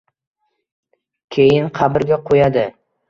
Keyin 1.37 1.69
qabrga 1.81 2.19
qo‘yadi. 2.31 2.65